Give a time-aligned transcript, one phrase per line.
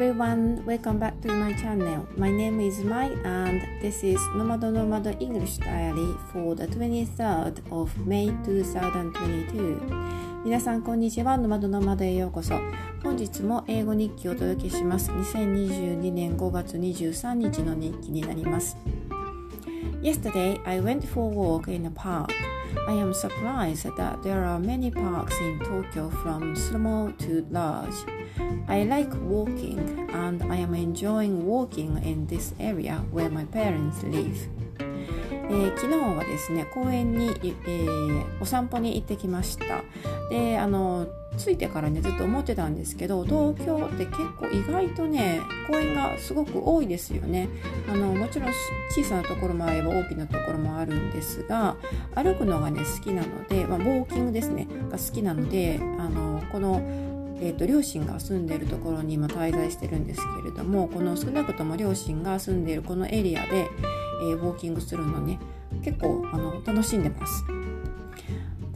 [0.00, 2.06] everyone, welcome back to my channel.
[2.16, 7.90] My name is Mai and this is Nomad Nomad English Diary for the 23rd of
[8.06, 10.44] May 2022.
[10.44, 12.54] 皆さんこんにちは、ノマドノマドへようこそ。
[13.02, 15.10] 本日も英語日記をお届けします。
[15.10, 18.76] 2022年5月23日の日記になります。
[20.00, 22.28] Yesterday, I went for a walk in a park.
[22.86, 27.94] I am surprised that there are many parks in Tokyo from small to large.
[28.68, 34.48] I like walking and I am enjoying walking in this area where my parents live.
[35.50, 39.82] えー、昨日はですね公園に、えー、お散歩に行ってきました
[40.28, 41.06] であの
[41.38, 47.48] 着いてからねずっと思ってたんですけど東京って結構意外とね公園がすごく多いですよね
[47.88, 48.52] あのもちろん
[48.90, 51.76] 小さなところもあれば大きなところもあるんですが
[52.14, 56.82] 歩くのがね好きなので、まあ、ウォーキングですねが好きなのであのこの
[57.40, 63.70] えーと、両親が住んでるところに今滞在してるんですけれどもこの少なくとも両親が住んでいるこのエリアで、
[64.22, 65.38] えー、ウォーキングするのね
[65.84, 67.57] 結構あの楽しんでます。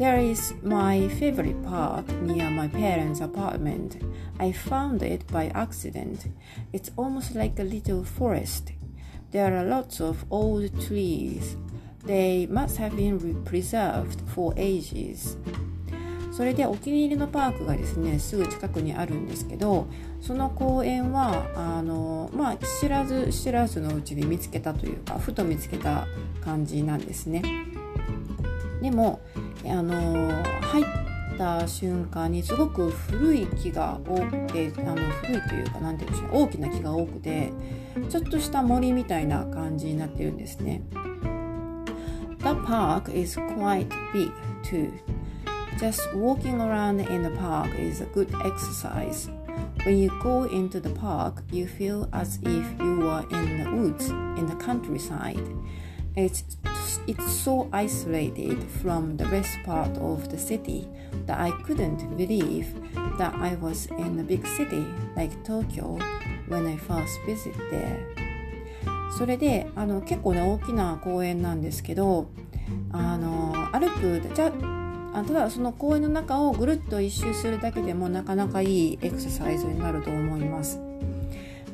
[0.03, 4.03] There is my favorite park near my parents' apartment.
[4.41, 6.27] I found it by accident.
[6.73, 8.73] It's almost like a little forest.
[9.31, 11.57] There are lots of old trees.
[12.05, 15.39] They must have been preserved for ages.
[16.33, 19.87] それでお気に入りのパークがですねすぐ近くにあるんですけど
[20.21, 26.09] その公園はあのまあ知らず知らずのうちに見つけたというかふと見つけた
[26.41, 27.43] 感じなんですね。
[28.83, 29.21] でも
[29.67, 30.85] あの入っ
[31.39, 37.53] た瞬間にすごく古い木が多くてあの古いというか何て言うんでしょう大きな木が多くて
[38.09, 40.83] ちょっとした森みたいな感じになってるんですね。
[42.39, 44.33] The park is quite big
[44.65, 44.93] too.
[45.79, 49.31] Just walking around in the park is a good exercise.
[49.85, 54.11] When you go into the park, you feel as if you are in the woods
[54.11, 55.43] in the countryside.
[56.15, 56.45] It's
[57.07, 60.87] it's so isolated from the rest part of the city
[61.27, 62.67] that I couldn't believe
[63.19, 64.85] that I was in a big city
[65.17, 65.99] like Tokyo
[66.49, 67.99] when I first visited there.
[69.17, 72.29] それであの結構ね大きな公園なんですけど
[72.93, 74.53] あの歩くじゃ
[75.15, 80.92] あただその公園の中をぐるっと一周するだけでもなかなかいいエクササイズになると思います。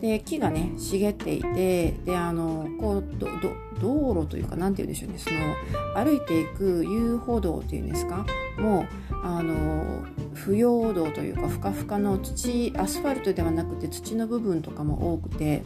[0.01, 3.05] で木がね茂っていてであのこう
[3.81, 5.19] 道路というか何て言うんでしょうね。
[5.19, 8.25] その歩いていく遊歩道っていうんですか？
[8.59, 8.87] もう
[9.25, 10.05] あの
[10.35, 15.63] 不要道というかふかふかの土アスファルトではなくて土の部分とかも多くて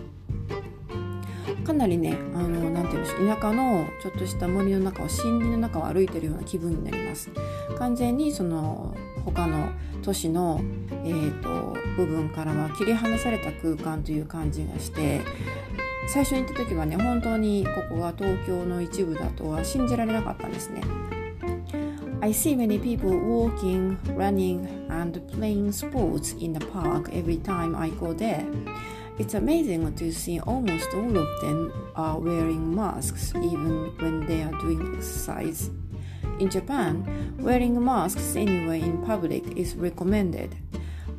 [1.65, 7.31] かなりねあのなて言うんでしょう田舎のちょっとした森の中を森林の中を歩いてるような気分になります。
[7.78, 9.71] 完全にその他の
[10.03, 10.61] 都市の、
[11.05, 15.21] えーと、部分からは切り離された空間という感じがして
[16.09, 20.83] 最初に行った時はね本当にここが東京の一部だとは信じられなかったんですね。
[22.21, 28.15] I see many people walking, running, and playing sports in the park every time I go
[28.15, 28.45] there.
[29.19, 34.53] It's amazing to see almost all of them are wearing masks even when they are
[34.61, 35.71] doing exercise.
[36.42, 40.56] In Japan, wearing masks anywhere in public is recommended.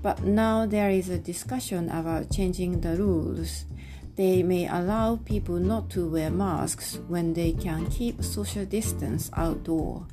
[0.01, 3.63] But now there is a discussion about changing the rules.
[4.17, 10.03] They may allow people not to wear masks when they can keep social distance outdoor.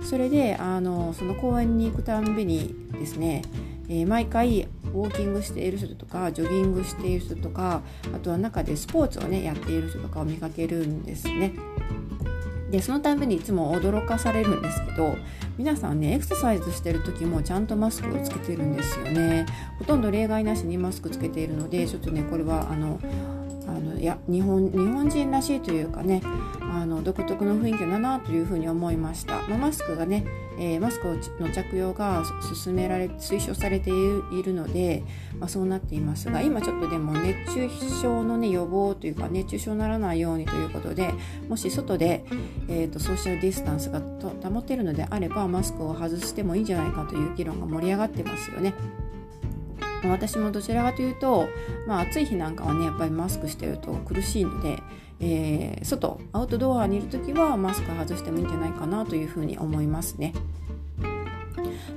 [0.00, 3.42] それであのその公園に行くたんびにですね、
[3.90, 4.62] えー、毎回
[4.94, 7.82] ウォーキングしている人とかジョギングしている人とか
[8.14, 11.52] あとは中でスポーツをねやっている人とかを見かけるんですね。
[12.70, 15.16] でそのためにいつも驚かされるんですけど
[15.56, 19.46] 皆さんねエクササイズしてる時もちゃんとマスクをつけてるんですよね。
[19.78, 22.98] ほとんど例外なしにマスクつけているのでちょっとねこれはあの
[23.66, 26.22] あのいや日本日本人らしいというかね
[26.86, 30.24] あの独特の雰囲気だなというふうに思いました、まあ、マスクがね
[30.58, 32.22] えー、マスクの着用が
[32.64, 35.04] 勧められ推奨されているので、
[35.38, 37.68] まあ、そうなっていますが今ちょっとでも熱中
[38.00, 41.12] 症の、ね、予防というか熱中症にならないようにということで
[41.50, 42.24] もし外で、
[42.68, 44.00] えーと、ソーシャルディスタンスが
[44.50, 48.72] 保てるのであればマスクを外してもいいんじゃないかという議論が盛り上がってますよね。
[50.04, 51.48] 私もどちらかというと、
[51.86, 54.82] まあ、暑い日なんかはねやっぱりマスクしてると苦しいので、
[55.19, 60.33] えー、外アウトドアにいる時はマスク外してもいいんじゃないかなというふうに思いますね。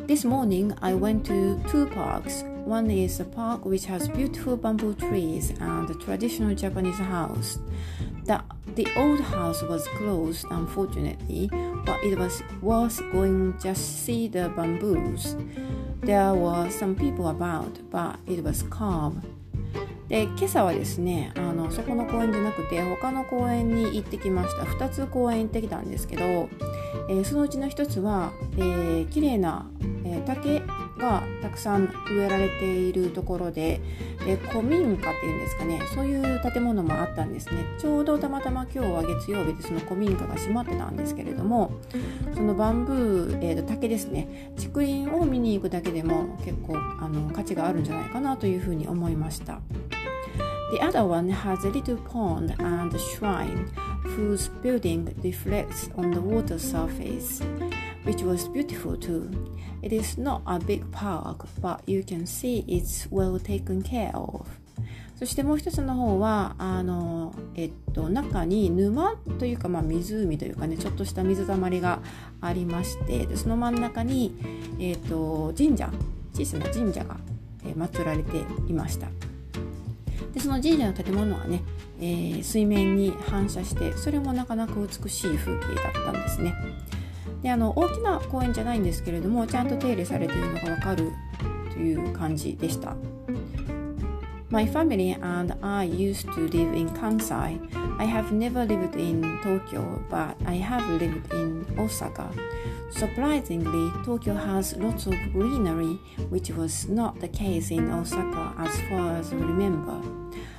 [0.07, 2.45] This morning I went to two parks.
[2.67, 7.59] One is a park which has beautiful bamboo trees and a traditional Japanese house.
[8.25, 8.43] The,
[8.75, 11.51] the old house was closed unfortunately,
[11.87, 15.37] but it was worth going just see the bamboos.
[16.03, 19.23] There were some people about, but it was calm.
[20.10, 29.70] で今朝はですねあのそこの公園じゃなくて他の公園に行ってきました2つ公園行ってきたんですけど、えー、そのうちの1つは、えー、綺麗な、
[30.04, 30.64] えー、竹
[30.98, 33.80] がたくさん植えられているところで、
[34.28, 41.72] え古民家っていうんですかねそういう建物もあったんですねちょうどたまたま今日は月曜日でその古民家が閉まってたんですけれども
[42.36, 49.62] そのバンブー、えー、と竹ですね竹林を見に行くだけでも結構あの価値があるんじゃないかなというふうに思いました。
[50.72, 53.72] The other one has a little pond and a shrine
[54.04, 57.42] whose building reflects on the water surface,
[58.04, 59.32] which was beautiful too.
[59.82, 64.46] It is not a big park, but you can see it's well taken care of.
[65.16, 72.00] そしてもう一つの方はあの、えっと、中に沼というか、まあ、湖というかねちょっとした水たまりが
[72.40, 74.34] ありましてでその真ん中に、
[74.80, 75.92] えっと、神社
[76.34, 77.18] 小さな神社が、
[77.66, 78.38] え祀られて
[78.70, 79.10] いました。
[80.34, 81.64] でその神社の建物はね、
[82.00, 86.54] えー、水面に反射してそれもなかなか美しい風景だったんですね。
[87.42, 91.12] であの大きな公園じゃないんですけれどもちゃんと手入れされているのが分かる
[91.72, 92.96] という感じでした。
[94.52, 97.60] My family and I used to live in Kansai.
[98.00, 102.32] I have never lived in Tokyo, but I have lived in Osaka.
[102.90, 106.00] Surprisingly, Tokyo has lots of greenery,
[106.30, 110.02] which was not the case in Osaka as far as I remember.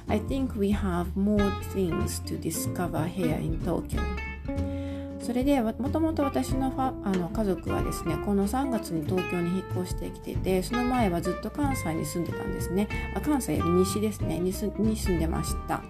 [0.09, 4.30] I think we have more things to discover here in Tokyo.
[5.31, 12.89] それでもともと私のファあの家族はですねこの3月に東京に引っ越してきててその前はずっと関西に住んでたんですね。
[13.15, 14.41] あ関西より西ですね。
[14.41, 15.83] に住んでました。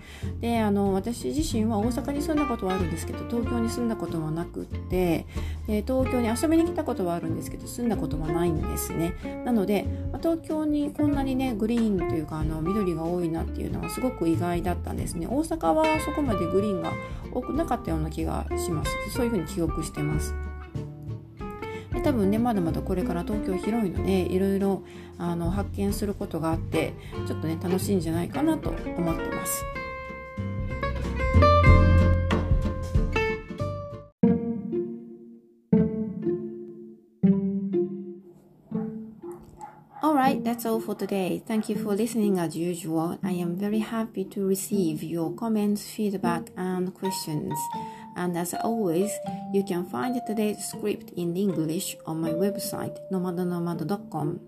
[0.42, 5.24] であの私自身は大阪に住んだことはあるんですけど東京に住んだこともなくって
[5.66, 9.14] で東京に遊びに来たことはあるんですけど住んだことはないんですね。
[9.46, 9.86] なので
[10.18, 15.26] 東京にこんなにねグリーンというかあの緑が多いなっていうのはすごく意外だったんですね。
[15.26, 16.92] 大阪はそこまでグリーンが
[17.32, 18.90] 多くなかったような気がします。
[19.14, 20.34] そういうふうに記憶してます
[21.92, 24.82] で多分ねまだまだこれから東京広いのでいろいろ
[25.18, 26.94] あの発見することがあって
[27.26, 29.64] ちょっとね楽しいんじゃないかなと思ってます。
[40.02, 41.42] Alright, that's all for today.
[41.46, 43.18] Thank you for listening as usual.
[43.22, 47.54] I am very happy to receive your comments, feedback, and questions.
[48.16, 49.10] And as always,
[49.52, 54.40] you can find today's script in English on my website, nomadonomad.com.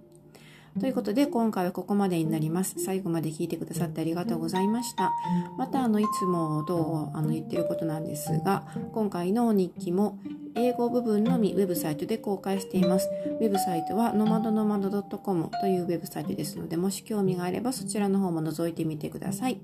[0.81, 2.77] ということで今回はここまでになります。
[2.79, 5.13] 最後まで聞いてくださってありがとうございました。
[5.59, 10.19] またあのいつもとあの言ってることなんですが、今回の日記も
[10.55, 13.11] 英語部分のみウェブサイトで公開しています。
[13.39, 19.61] ウェブサイトは nomadnomad.com というウェブサイトですので、もし興味があればそちらの方も覗いてみてください。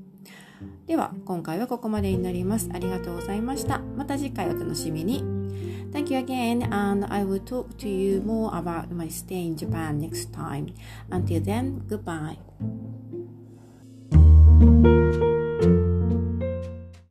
[0.86, 2.68] では、今回はここまでになります。
[2.72, 3.80] ありがとうございました。
[3.96, 5.22] また次回お楽しみに。
[5.92, 10.32] Thank you again, and I will talk to you more about my stay in Japan next
[10.32, 10.74] time.
[11.10, 12.36] Until then, goodbye.